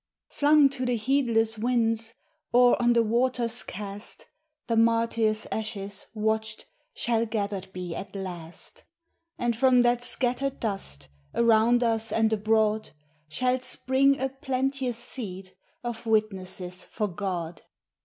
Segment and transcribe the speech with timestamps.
[0.29, 2.15] Flung to the heedless winds,
[2.51, 4.25] Or on the waters cast,
[4.65, 8.83] The martyrs' ashes, watched, Shall gathered be at last;
[9.37, 12.89] And from that scattered dust, Around us and abroad,
[13.27, 17.61] Shall spring a plenteous seed Of witnesses for God.